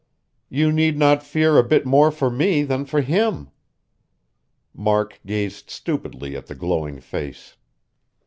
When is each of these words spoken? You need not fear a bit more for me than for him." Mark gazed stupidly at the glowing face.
You 0.49 0.71
need 0.71 0.97
not 0.97 1.21
fear 1.21 1.59
a 1.59 1.63
bit 1.63 1.85
more 1.85 2.09
for 2.09 2.31
me 2.31 2.63
than 2.63 2.85
for 2.85 3.01
him." 3.01 3.51
Mark 4.73 5.19
gazed 5.27 5.69
stupidly 5.69 6.35
at 6.35 6.47
the 6.47 6.55
glowing 6.55 6.99
face. 6.99 7.55